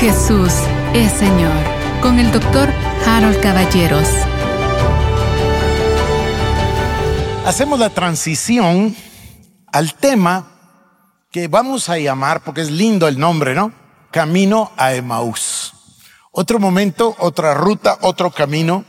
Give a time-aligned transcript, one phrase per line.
[0.00, 0.54] Jesús
[0.94, 1.52] es Señor
[2.00, 2.70] con el doctor
[3.06, 4.08] Harold Caballeros.
[7.44, 8.96] Hacemos la transición
[9.70, 10.52] al tema
[11.30, 13.74] que vamos a llamar, porque es lindo el nombre, ¿no?
[14.10, 15.74] Camino a Emaús.
[16.32, 18.86] Otro momento, otra ruta, otro camino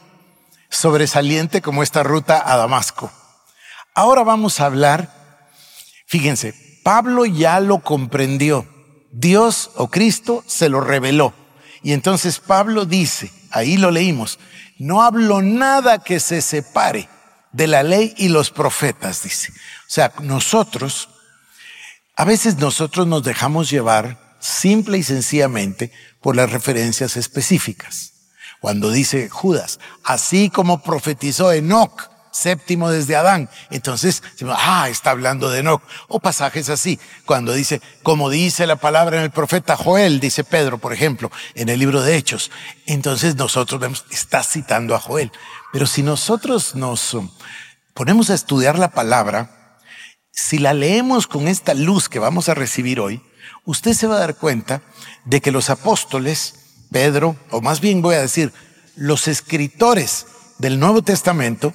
[0.70, 3.12] sobresaliente como esta ruta a Damasco.
[3.94, 5.14] Ahora vamos a hablar,
[6.08, 6.56] fíjense,
[6.86, 8.66] Pablo ya lo comprendió.
[9.12, 11.34] Dios o Cristo se lo reveló.
[11.84, 14.40] Y entonces Pablo dice, ahí lo leímos,
[14.78, 17.10] no hablo nada que se separe
[17.52, 19.52] de la ley y los profetas, dice.
[19.52, 21.10] O sea, nosotros,
[22.16, 25.92] a veces nosotros nos dejamos llevar simple y sencillamente
[26.22, 28.14] por las referencias específicas.
[28.60, 33.50] Cuando dice Judas, así como profetizó Enoch, séptimo desde Adán.
[33.70, 35.82] Entonces, ah, está hablando de Enoch.
[36.08, 40.78] O pasajes así, cuando dice, como dice la palabra en el profeta Joel, dice Pedro,
[40.78, 42.52] por ejemplo, en el libro de Hechos.
[42.86, 45.32] Entonces nosotros vemos, está citando a Joel.
[45.72, 47.30] Pero si nosotros nos um,
[47.94, 49.78] ponemos a estudiar la palabra,
[50.32, 53.22] si la leemos con esta luz que vamos a recibir hoy,
[53.66, 54.82] usted se va a dar cuenta
[55.26, 56.56] de que los apóstoles,
[56.92, 58.54] Pedro, o más bien voy a decir,
[58.96, 60.26] los escritores
[60.58, 61.74] del Nuevo Testamento,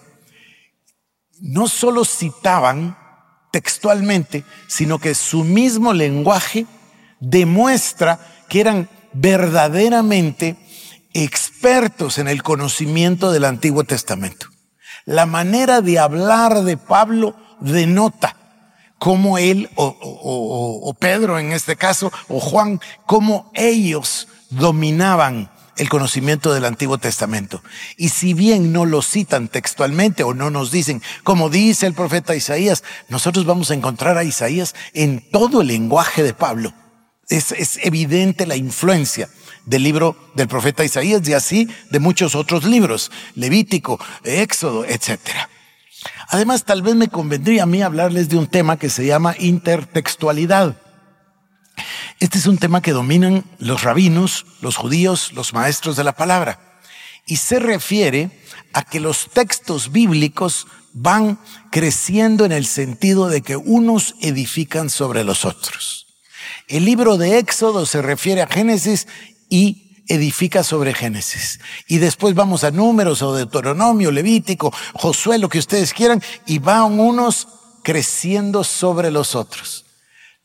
[1.41, 2.97] no solo citaban
[3.51, 6.67] textualmente, sino que su mismo lenguaje
[7.21, 10.57] demuestra que eran verdaderamente
[11.15, 14.49] expertos en el conocimiento del Antiguo Testamento.
[15.07, 18.37] La manera de hablar de Pablo denota
[18.99, 26.65] cómo él, o, Pedro en este caso, o Juan, cómo ellos dominaban el conocimiento del
[26.65, 27.63] Antiguo Testamento.
[27.97, 32.35] Y si bien no lo citan textualmente o no nos dicen, como dice el profeta
[32.35, 36.73] Isaías, nosotros vamos a encontrar a Isaías en todo el lenguaje de Pablo.
[37.29, 39.29] Es, es evidente la influencia
[39.65, 45.19] del libro del profeta Isaías y así de muchos otros libros, Levítico, Éxodo, etc.
[46.29, 50.77] Además, tal vez me convendría a mí hablarles de un tema que se llama intertextualidad.
[52.19, 56.81] Este es un tema que dominan los rabinos, los judíos, los maestros de la palabra.
[57.27, 58.31] Y se refiere
[58.73, 61.39] a que los textos bíblicos van
[61.71, 66.07] creciendo en el sentido de que unos edifican sobre los otros.
[66.69, 69.07] El libro de Éxodo se refiere a Génesis
[69.51, 71.61] y edifica sobre Génesis.
[71.87, 76.99] Y después vamos a números o Deuteronomio, Levítico, Josué, lo que ustedes quieran, y van
[76.99, 77.49] unos
[77.83, 79.86] creciendo sobre los otros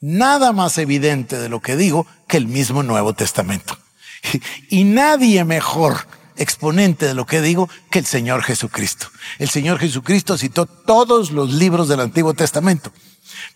[0.02, 3.78] nada más evidente de lo que digo que el mismo Nuevo Testamento.
[4.70, 6.08] Y nadie mejor
[6.38, 9.08] exponente de lo que digo que el Señor Jesucristo.
[9.40, 12.92] El Señor Jesucristo citó todos los libros del Antiguo Testamento.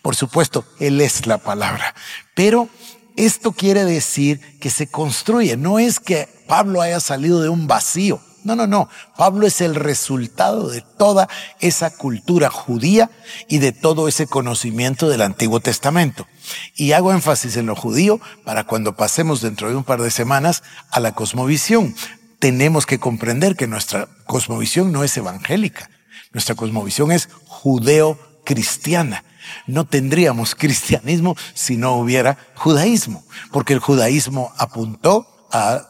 [0.02, 1.94] Por supuesto, Él es la palabra.
[2.34, 2.68] Pero
[3.16, 5.56] esto quiere decir que se construye.
[5.56, 8.20] No es que Pablo haya salido de un vacío.
[8.46, 8.88] No, no, no.
[9.16, 13.10] Pablo es el resultado de toda esa cultura judía
[13.48, 16.28] y de todo ese conocimiento del Antiguo Testamento.
[16.76, 20.62] Y hago énfasis en lo judío para cuando pasemos dentro de un par de semanas
[20.92, 21.96] a la cosmovisión.
[22.38, 25.90] Tenemos que comprender que nuestra cosmovisión no es evangélica.
[26.32, 29.24] Nuestra cosmovisión es judeo-cristiana.
[29.66, 35.88] No tendríamos cristianismo si no hubiera judaísmo, porque el judaísmo apuntó a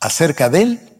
[0.00, 0.93] acerca de él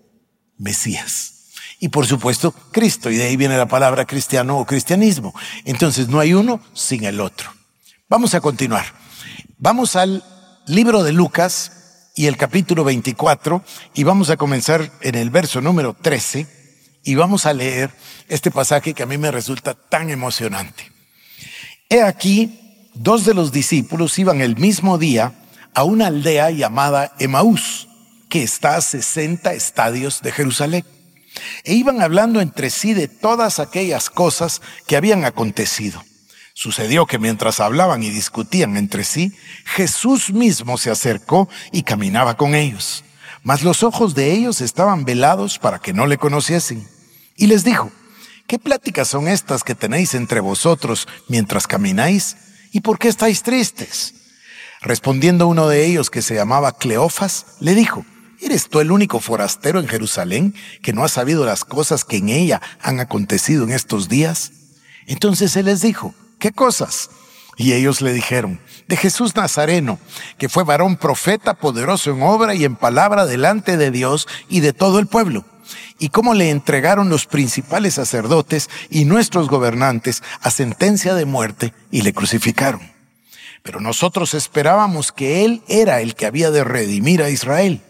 [0.59, 1.35] Mesías.
[1.81, 3.11] Y por supuesto, Cristo.
[3.11, 5.35] Y de ahí viene la palabra cristiano o cristianismo.
[5.65, 7.53] Entonces no hay uno sin el otro.
[8.09, 8.87] Vamos a continuar.
[9.59, 10.25] Vamos al
[10.67, 13.63] libro de Lucas y el capítulo 24
[13.95, 16.47] y vamos a comenzar en el verso número 13
[17.03, 17.91] y vamos a leer
[18.29, 20.91] este pasaje que a mí me resulta tan emocionante.
[21.91, 25.35] He aquí, dos de los discípulos iban el mismo día
[25.75, 27.89] a una aldea llamada Emaús
[28.35, 30.85] que está a 60 estadios de Jerusalén.
[31.63, 36.03] E iban hablando entre sí de todas aquellas cosas que habían acontecido.
[36.53, 39.33] Sucedió que mientras hablaban y discutían entre sí,
[39.65, 43.05] Jesús mismo se acercó y caminaba con ellos.
[43.45, 46.89] Mas los ojos de ellos estaban velados para que no le conociesen.
[47.37, 47.93] Y les dijo,
[48.49, 52.37] ¿qué pláticas son estas que tenéis entre vosotros mientras camináis?
[52.73, 54.13] ¿Y por qué estáis tristes?
[54.81, 58.05] Respondiendo uno de ellos que se llamaba Cleofas, le dijo,
[58.45, 62.29] ¿Eres tú el único forastero en Jerusalén que no ha sabido las cosas que en
[62.29, 64.53] ella han acontecido en estos días?
[65.07, 67.09] Entonces él les dijo, ¿qué cosas?
[67.57, 69.99] Y ellos le dijeron, de Jesús Nazareno,
[70.37, 74.75] que fue varón profeta, poderoso en obra y en palabra delante de Dios y de
[74.75, 75.47] todo el pueblo,
[75.99, 82.03] y cómo le entregaron los principales sacerdotes y nuestros gobernantes a sentencia de muerte y
[82.03, 82.93] le crucificaron.
[83.63, 87.81] Pero nosotros esperábamos que Él era el que había de redimir a Israel.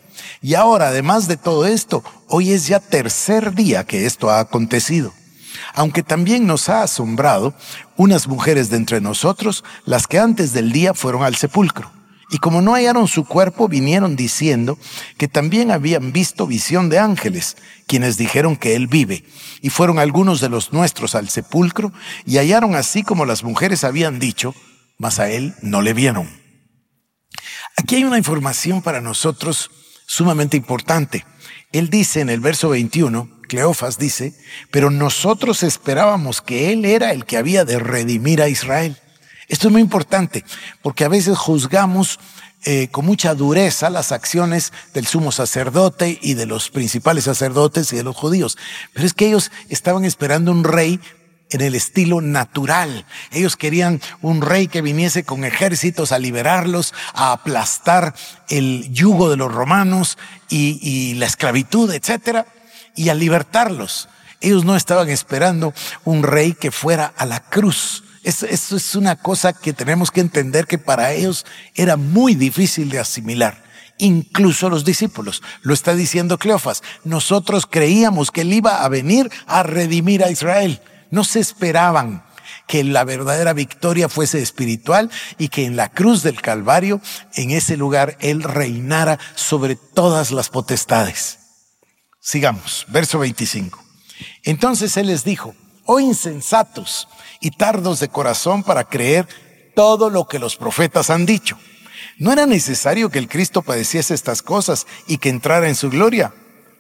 [0.41, 5.13] Y ahora, además de todo esto, hoy es ya tercer día que esto ha acontecido.
[5.75, 7.55] Aunque también nos ha asombrado
[7.97, 11.91] unas mujeres de entre nosotros, las que antes del día fueron al sepulcro.
[12.31, 14.79] Y como no hallaron su cuerpo, vinieron diciendo
[15.19, 17.57] que también habían visto visión de ángeles,
[17.87, 19.25] quienes dijeron que él vive.
[19.61, 21.93] Y fueron algunos de los nuestros al sepulcro
[22.27, 24.55] y hallaron así como las mujeres habían dicho,
[24.99, 26.29] mas a él no le vieron.
[27.77, 29.71] Aquí hay una información para nosotros
[30.07, 31.25] sumamente importante.
[31.73, 34.35] Él dice en el verso 21, Cleofas dice,
[34.71, 38.97] pero nosotros esperábamos que él era el que había de redimir a Israel.
[39.49, 40.45] Esto es muy importante
[40.83, 42.19] porque a veces juzgamos
[42.67, 47.97] eh, con mucha dureza las acciones del sumo sacerdote y de los principales sacerdotes y
[47.97, 48.57] de los judíos.
[48.95, 50.99] Pero es que ellos estaban esperando un rey
[51.51, 53.05] en el estilo natural.
[53.31, 58.15] Ellos querían un rey que viniese con ejércitos a liberarlos, a aplastar
[58.49, 60.19] el yugo de los romanos
[60.49, 62.47] y, y la esclavitud, etcétera,
[62.97, 64.09] y a libertarlos.
[64.41, 65.73] Ellos no estaban esperando
[66.05, 70.67] un rey que fuera a la cruz eso, es una cosa que tenemos que entender
[70.67, 71.45] que para ellos
[71.75, 73.63] era muy difícil de asimilar
[73.97, 75.41] incluso los discípulos.
[75.63, 76.83] Lo está diciendo Cleofas.
[77.05, 80.81] Nosotros creíamos que él iba a venir a redimir a Israel.
[81.11, 82.25] No se esperaban
[82.67, 87.01] que la verdadera victoria fuese espiritual y que en la cruz del Calvario,
[87.35, 91.39] en ese lugar, él reinara sobre todas las potestades.
[92.21, 93.83] Sigamos, verso 25.
[94.45, 95.55] Entonces él les dijo,
[95.85, 97.09] oh insensatos
[97.41, 99.29] y tardos de corazón para creer
[99.75, 101.59] todo lo que los profetas han dicho.
[102.19, 106.33] ¿No era necesario que el Cristo padeciese estas cosas y que entrara en su gloria?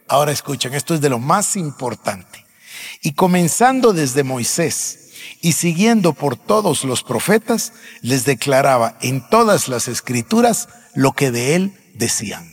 [0.08, 2.43] Ahora escuchen, esto es de lo más importante.
[3.02, 5.10] Y comenzando desde Moisés
[5.40, 7.72] y siguiendo por todos los profetas,
[8.02, 12.52] les declaraba en todas las escrituras lo que de él decían.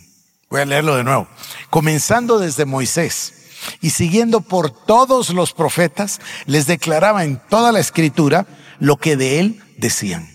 [0.50, 1.28] Voy a leerlo de nuevo.
[1.70, 3.34] Comenzando desde Moisés
[3.80, 8.46] y siguiendo por todos los profetas, les declaraba en toda la escritura
[8.80, 10.30] lo que de él decían.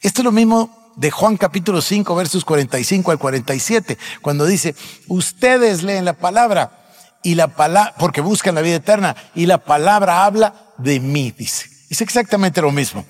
[0.00, 4.74] Esto es lo mismo de Juan capítulo 5 versos 45 al 47, cuando dice,
[5.08, 6.81] ustedes leen la palabra
[7.22, 11.70] y la palabra, porque buscan la vida eterna y la palabra habla de mí, dice.
[11.88, 13.04] Es exactamente lo mismo.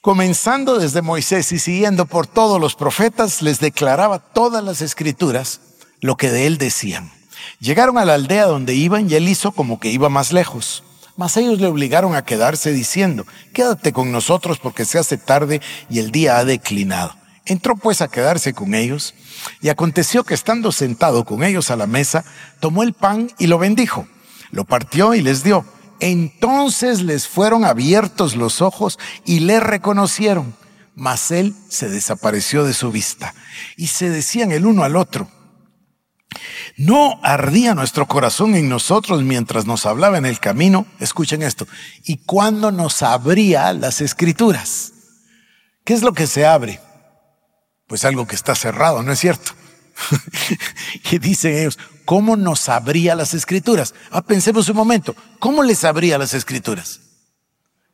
[0.00, 5.60] Comenzando desde Moisés y siguiendo por todos los profetas, les declaraba todas las escrituras
[6.00, 7.10] lo que de él decían.
[7.58, 10.84] Llegaron a la aldea donde iban y él hizo como que iba más lejos.
[11.16, 15.98] Mas ellos le obligaron a quedarse diciendo, quédate con nosotros porque se hace tarde y
[15.98, 17.16] el día ha declinado.
[17.46, 19.14] Entró pues a quedarse con ellos
[19.60, 22.24] y aconteció que estando sentado con ellos a la mesa,
[22.60, 24.06] tomó el pan y lo bendijo,
[24.50, 25.64] lo partió y les dio.
[26.00, 30.54] Entonces les fueron abiertos los ojos y le reconocieron,
[30.94, 33.34] mas él se desapareció de su vista.
[33.76, 35.30] Y se decían el uno al otro,
[36.76, 40.86] ¿No ardía nuestro corazón en nosotros mientras nos hablaba en el camino?
[41.00, 41.66] Escuchen esto.
[42.04, 44.92] ¿Y cuando nos abría las escrituras?
[45.84, 46.80] ¿Qué es lo que se abre?
[47.86, 49.52] Pues algo que está cerrado, ¿no es cierto?
[51.10, 53.94] y dicen ellos, ¿cómo nos abría las escrituras?
[54.10, 57.00] Ah, pensemos un momento, ¿cómo les abría las escrituras?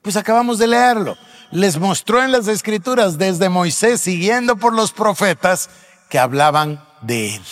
[0.03, 1.17] Pues acabamos de leerlo.
[1.53, 5.69] Les mostró en las escrituras desde Moisés, siguiendo por los profetas
[6.09, 7.43] que hablaban de él.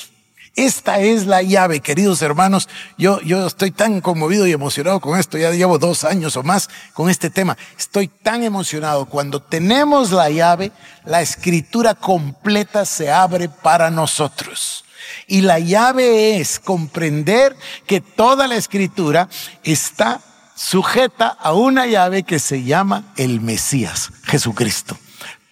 [0.56, 2.68] Esta es la llave, queridos hermanos.
[2.98, 5.38] Yo, yo estoy tan conmovido y emocionado con esto.
[5.38, 7.56] Ya llevo dos años o más con este tema.
[7.78, 9.06] Estoy tan emocionado.
[9.06, 10.72] Cuando tenemos la llave,
[11.04, 14.84] la escritura completa se abre para nosotros.
[15.26, 19.28] Y la llave es comprender que toda la escritura
[19.62, 20.20] está
[20.56, 24.98] sujeta a una llave que se llama el Mesías, Jesucristo.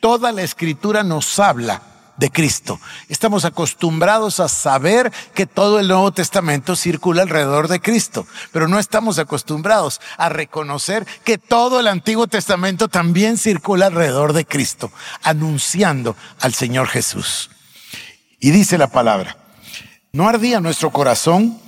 [0.01, 1.83] Toda la escritura nos habla
[2.19, 2.79] de Cristo.
[3.09, 8.79] Estamos acostumbrados a saber que todo el Nuevo Testamento circula alrededor de Cristo, pero no
[8.79, 16.17] estamos acostumbrados a reconocer que todo el Antiguo Testamento también circula alrededor de Cristo, anunciando
[16.41, 17.51] al Señor Jesús.
[18.41, 19.37] Y dice la palabra,
[20.13, 21.61] ¿no ardía nuestro corazón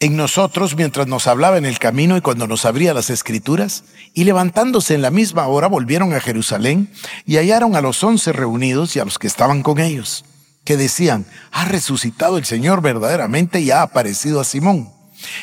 [0.00, 3.84] en nosotros mientras nos hablaba en el camino y cuando nos abría las escrituras,
[4.14, 6.90] y levantándose en la misma hora volvieron a Jerusalén
[7.24, 10.24] y hallaron a los once reunidos y a los que estaban con ellos,
[10.64, 14.90] que decían, ha resucitado el Señor verdaderamente y ha aparecido a Simón.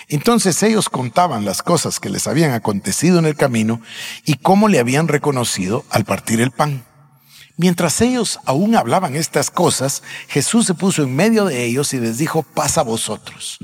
[0.08, 3.82] Entonces ellos contaban las cosas que les habían acontecido en el camino
[4.24, 6.86] y cómo le habían reconocido al partir el pan.
[7.56, 12.18] Mientras ellos aún hablaban estas cosas, Jesús se puso en medio de ellos y les
[12.18, 13.60] dijo, pasa a vosotros.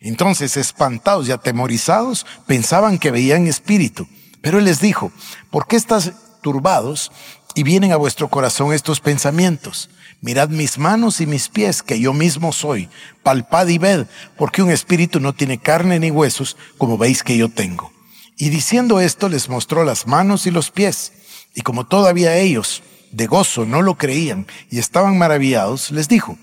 [0.00, 4.08] Entonces, espantados y atemorizados, pensaban que veían espíritu.
[4.40, 5.12] Pero él les dijo,
[5.50, 6.12] ¿por qué estás
[6.44, 7.10] turbados
[7.54, 9.88] y vienen a vuestro corazón estos pensamientos.
[10.20, 12.88] Mirad mis manos y mis pies, que yo mismo soy.
[13.22, 17.48] Palpad y ved, porque un espíritu no tiene carne ni huesos, como veis que yo
[17.48, 17.92] tengo.
[18.36, 21.12] Y diciendo esto les mostró las manos y los pies.
[21.54, 22.82] Y como todavía ellos
[23.14, 26.36] de gozo no lo creían y estaban maravillados, les dijo,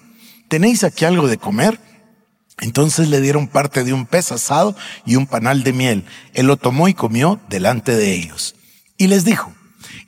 [0.47, 1.79] ¿tenéis aquí algo de comer?
[2.59, 4.75] Entonces le dieron parte de un pez asado
[5.05, 6.05] y un panal de miel.
[6.33, 8.55] Él lo tomó y comió delante de ellos.
[8.97, 9.51] Y les dijo,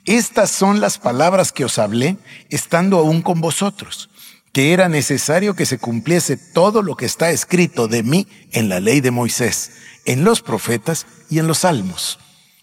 [0.06, 2.16] estas son las palabras que os hablé
[2.48, 4.08] estando aún con vosotros,
[4.52, 8.80] que era necesario que se cumpliese todo lo que está escrito de mí en la
[8.80, 9.72] ley de Moisés,
[10.06, 12.18] en los profetas y en los salmos.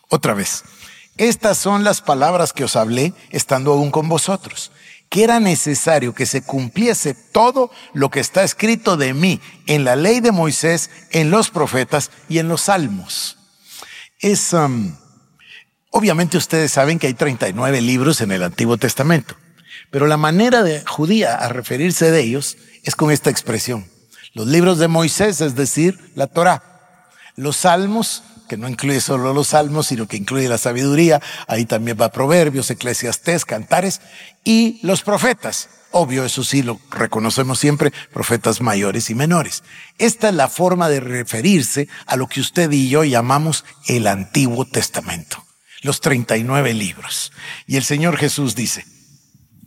[0.10, 0.64] Otra vez,
[1.18, 4.72] estas son las palabras que os hablé estando aún con vosotros,
[5.10, 9.96] que era necesario que se cumpliese todo lo que está escrito de mí en la
[9.96, 13.38] ley de Moisés, en los profetas y en los salmos.
[14.20, 14.96] Es, um,
[15.90, 19.36] obviamente ustedes saben que hay 39 libros en el Antiguo Testamento,
[19.90, 23.86] pero la manera de judía a referirse de ellos es con esta expresión.
[24.34, 26.64] Los libros de Moisés, es decir, la Torah.
[27.36, 31.22] Los salmos que no incluye solo los salmos, sino que incluye la sabiduría.
[31.48, 34.02] Ahí también va Proverbios, Eclesiastés, Cantares
[34.44, 35.70] y los profetas.
[35.92, 39.64] Obvio, eso sí lo reconocemos siempre, profetas mayores y menores.
[40.00, 44.66] Esta es la forma de referirse a lo que usted y yo llamamos el Antiguo
[44.66, 45.42] Testamento,
[45.82, 47.32] los 39 libros.
[47.68, 48.84] Y el Señor Jesús dice,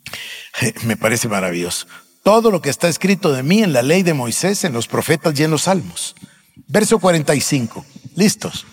[0.84, 1.86] me parece maravilloso,
[2.22, 5.40] todo lo que está escrito de mí en la ley de Moisés, en los profetas
[5.40, 6.14] y en los salmos.
[6.68, 8.66] Verso 45, listos.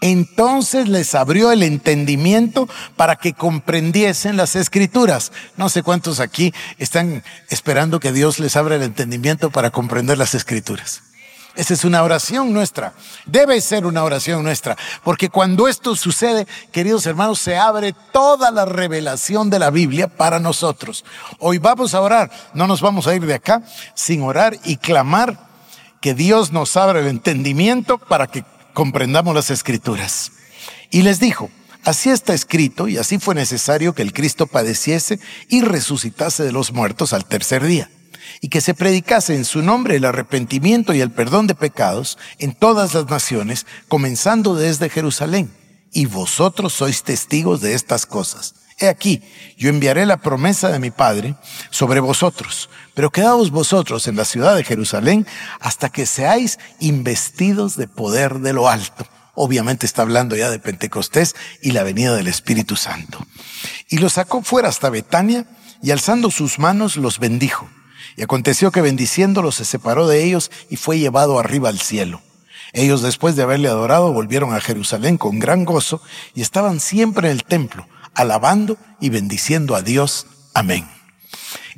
[0.00, 5.32] Entonces les abrió el entendimiento para que comprendiesen las escrituras.
[5.56, 10.34] No sé cuántos aquí están esperando que Dios les abra el entendimiento para comprender las
[10.34, 11.02] escrituras.
[11.58, 12.92] Esa es una oración nuestra.
[13.26, 14.76] Debe ser una oración nuestra.
[15.02, 20.38] Porque cuando esto sucede, queridos hermanos, se abre toda la revelación de la Biblia para
[20.38, 21.04] nosotros.
[21.40, 22.30] Hoy vamos a orar.
[22.54, 23.62] No nos vamos a ir de acá
[23.94, 25.48] sin orar y clamar
[26.00, 28.44] que Dios nos abra el entendimiento para que
[28.78, 30.30] comprendamos las escrituras.
[30.88, 31.50] Y les dijo,
[31.82, 35.18] así está escrito y así fue necesario que el Cristo padeciese
[35.48, 37.90] y resucitase de los muertos al tercer día,
[38.40, 42.54] y que se predicase en su nombre el arrepentimiento y el perdón de pecados en
[42.54, 45.50] todas las naciones, comenzando desde Jerusalén.
[45.92, 48.54] Y vosotros sois testigos de estas cosas.
[48.80, 49.22] He aquí,
[49.56, 51.34] yo enviaré la promesa de mi Padre
[51.70, 55.26] sobre vosotros, pero quedaos vosotros en la ciudad de Jerusalén
[55.58, 59.04] hasta que seáis investidos de poder de lo alto.
[59.34, 63.26] Obviamente está hablando ya de Pentecostés y la venida del Espíritu Santo.
[63.88, 65.44] Y los sacó fuera hasta Betania
[65.82, 67.68] y alzando sus manos los bendijo.
[68.16, 72.22] Y aconteció que bendiciéndolos se separó de ellos y fue llevado arriba al cielo.
[72.72, 76.00] Ellos después de haberle adorado volvieron a Jerusalén con gran gozo
[76.34, 80.26] y estaban siempre en el templo alabando y bendiciendo a Dios.
[80.52, 80.86] Amén.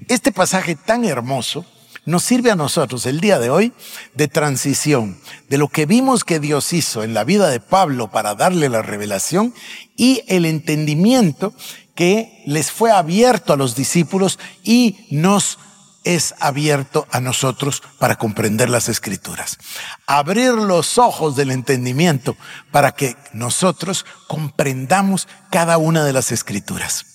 [0.08, 1.66] Este pasaje tan hermoso
[2.06, 3.74] nos sirve a nosotros el día de hoy
[4.14, 5.20] de transición
[5.50, 8.80] de lo que vimos que Dios hizo en la vida de Pablo para darle la
[8.80, 9.52] revelación
[9.96, 11.52] y el entendimiento
[11.94, 15.58] que les fue abierto a los discípulos y nos
[16.04, 19.58] es abierto a nosotros para comprender las escrituras.
[20.06, 22.36] Abrir los ojos del entendimiento
[22.70, 27.06] para que nosotros comprendamos cada una de las escrituras.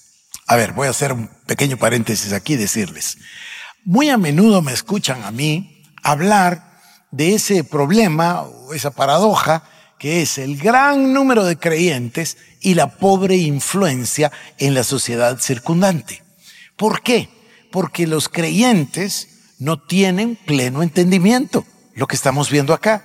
[0.48, 3.18] A ver, voy a hacer un pequeño paréntesis aquí y decirles.
[3.84, 6.80] Muy a menudo me escuchan a mí hablar
[7.12, 9.64] de ese problema o esa paradoja
[9.98, 16.24] que es el gran número de creyentes y la pobre influencia en la sociedad circundante.
[16.76, 17.30] ¿Por qué?
[17.76, 19.28] Porque los creyentes
[19.60, 23.04] no tienen pleno entendimiento, lo que estamos viendo acá.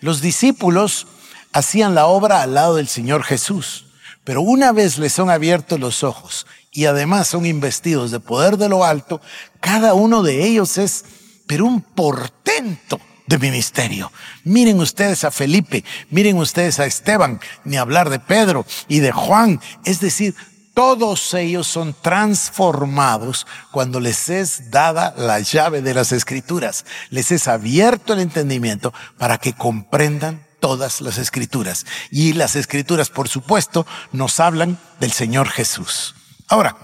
[0.00, 1.06] Los discípulos
[1.52, 3.88] hacían la obra al lado del Señor Jesús,
[4.24, 8.70] pero una vez les son abiertos los ojos y además son investidos de poder de
[8.70, 9.20] lo alto,
[9.60, 11.04] cada uno de ellos es,
[11.46, 14.10] pero un portento de ministerio.
[14.44, 19.60] Miren ustedes a Felipe, miren ustedes a Esteban, ni hablar de Pedro y de Juan,
[19.84, 20.34] es decir,
[20.76, 26.84] todos ellos son transformados cuando les es dada la llave de las escrituras.
[27.08, 31.86] Les es abierto el entendimiento para que comprendan todas las escrituras.
[32.10, 36.14] Y las escrituras, por supuesto, nos hablan del Señor Jesús.
[36.46, 36.76] Ahora,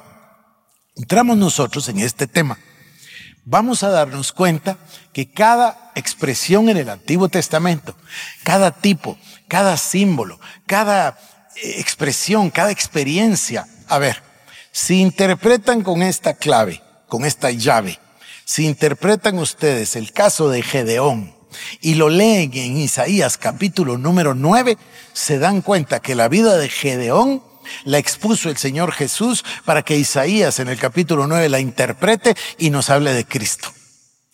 [0.96, 2.58] entramos nosotros en este tema.
[3.44, 4.78] Vamos a darnos cuenta
[5.12, 7.94] que cada expresión en el Antiguo Testamento,
[8.42, 9.18] cada tipo,
[9.48, 11.18] cada símbolo, cada
[11.56, 14.22] expresión, cada experiencia a ver,
[14.70, 17.98] si interpretan con esta clave, con esta llave,
[18.46, 21.36] si interpretan ustedes el caso de Gedeón
[21.82, 24.78] y lo leen en Isaías capítulo número 9,
[25.12, 27.42] se dan cuenta que la vida de Gedeón
[27.84, 32.70] la expuso el Señor Jesús para que Isaías en el capítulo 9 la interprete y
[32.70, 33.70] nos hable de Cristo.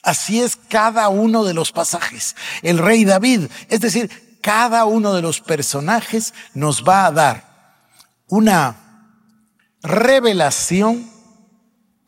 [0.05, 2.37] Así es cada uno de los pasajes.
[2.63, 7.49] El rey David, es decir, cada uno de los personajes nos va a dar
[8.29, 8.77] una
[9.83, 11.11] revelación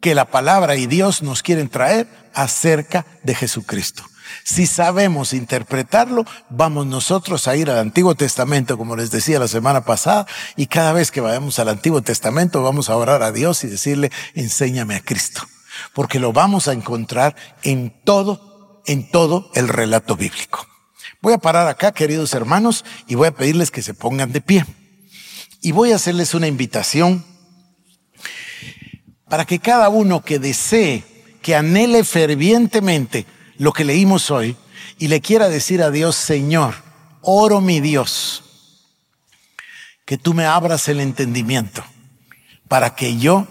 [0.00, 4.04] que la palabra y Dios nos quieren traer acerca de Jesucristo.
[4.44, 9.84] Si sabemos interpretarlo, vamos nosotros a ir al Antiguo Testamento, como les decía la semana
[9.84, 13.68] pasada, y cada vez que vayamos al Antiguo Testamento vamos a orar a Dios y
[13.68, 15.42] decirle, enséñame a Cristo,
[15.94, 20.66] porque lo vamos a encontrar en todo, en todo el relato bíblico.
[21.20, 24.64] Voy a parar acá, queridos hermanos, y voy a pedirles que se pongan de pie.
[25.60, 27.24] Y voy a hacerles una invitación
[29.28, 31.04] para que cada uno que desee,
[31.42, 33.26] que anhele fervientemente
[33.58, 34.56] lo que leímos hoy
[34.98, 36.74] y le quiera decir a Dios, Señor,
[37.20, 38.42] oro mi Dios,
[40.04, 41.84] que tú me abras el entendimiento
[42.68, 43.46] para que yo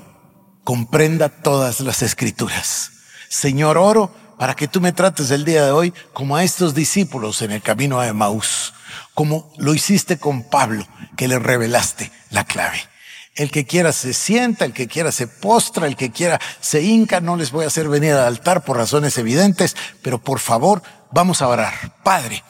[0.64, 2.92] comprenda todas las escrituras.
[3.30, 7.42] Señor, oro para que tú me trates el día de hoy como a estos discípulos
[7.42, 8.74] en el camino a Emaús,
[9.14, 12.80] como lo hiciste con Pablo, que le revelaste la clave.
[13.36, 17.20] El que quiera se sienta, el que quiera se postra, el que quiera se hinca.
[17.20, 20.82] No les voy a hacer venir al altar por razones evidentes, pero por favor,
[21.12, 21.74] vamos a orar.
[22.04, 22.42] Padre,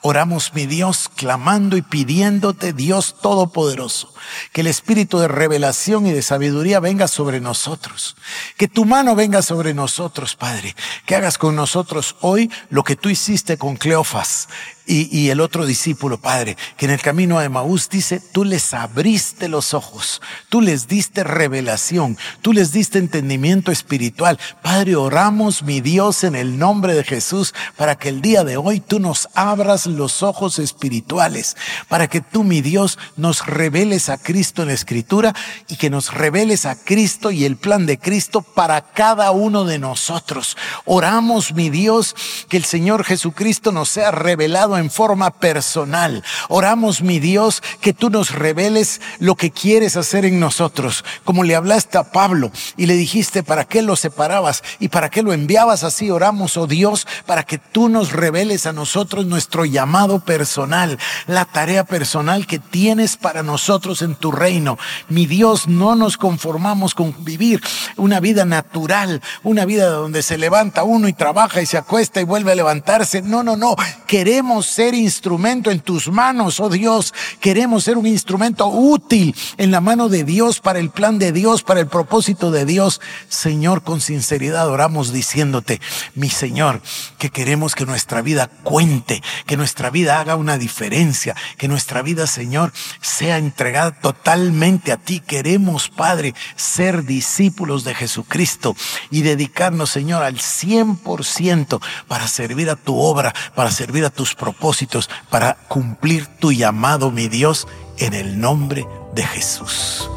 [0.00, 4.14] Oramos, mi Dios, clamando y pidiéndote, Dios Todopoderoso,
[4.52, 8.16] que el espíritu de revelación y de sabiduría venga sobre nosotros.
[8.56, 10.74] Que tu mano venga sobre nosotros, Padre.
[11.06, 14.48] Que hagas con nosotros hoy lo que tú hiciste con Cleofas
[14.88, 19.48] y, el otro discípulo, Padre, que en el camino a Maús dice, tú les abriste
[19.48, 24.38] los ojos, tú les diste revelación, tú les diste entendimiento espiritual.
[24.62, 28.80] Padre, oramos, mi Dios, en el nombre de Jesús, para que el día de hoy
[28.80, 31.56] tú nos abras los ojos espirituales,
[31.88, 35.34] para que tú, mi Dios, nos reveles a Cristo en la Escritura
[35.68, 39.78] y que nos reveles a Cristo y el plan de Cristo para cada uno de
[39.78, 40.56] nosotros.
[40.84, 42.14] Oramos, mi Dios,
[42.48, 46.24] que el Señor Jesucristo nos sea revelado en forma personal.
[46.48, 51.54] Oramos, mi Dios, que tú nos reveles lo que quieres hacer en nosotros, como le
[51.54, 55.84] hablaste a Pablo y le dijiste para qué lo separabas y para qué lo enviabas
[55.84, 56.10] así.
[56.10, 61.84] Oramos, oh Dios, para que tú nos reveles a nosotros nuestro llamado personal, la tarea
[61.84, 64.78] personal que tienes para nosotros en tu reino.
[65.08, 67.60] Mi Dios, no nos conformamos con vivir
[67.96, 72.24] una vida natural, una vida donde se levanta uno y trabaja y se acuesta y
[72.24, 73.22] vuelve a levantarse.
[73.22, 73.76] No, no, no.
[74.06, 77.14] Queremos ser instrumento en tus manos, oh Dios.
[77.40, 81.62] Queremos ser un instrumento útil en la mano de Dios para el plan de Dios,
[81.62, 83.00] para el propósito de Dios.
[83.28, 85.80] Señor, con sinceridad oramos diciéndote,
[86.14, 86.80] mi Señor,
[87.18, 92.26] que queremos que nuestra vida cuente, que nuestra vida haga una diferencia, que nuestra vida,
[92.26, 95.20] Señor, sea entregada totalmente a ti.
[95.20, 98.76] Queremos, Padre, ser discípulos de Jesucristo
[99.10, 104.48] y dedicarnos, Señor, al 100% para servir a tu obra, para servir a tus propósitos
[104.58, 110.08] propósitos para cumplir tu llamado, mi Dios, en el nombre de Jesús.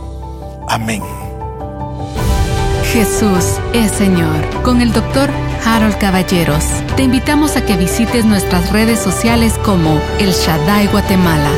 [0.69, 1.03] Amén.
[2.93, 4.63] Jesús es Señor.
[4.63, 5.29] Con el doctor
[5.65, 6.63] Harold Caballeros.
[6.95, 11.51] Te invitamos a que visites nuestras redes sociales como El Shaddai Guatemala